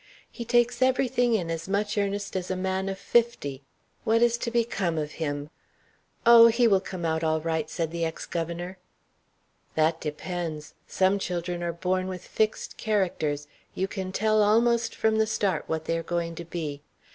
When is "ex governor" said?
8.03-8.79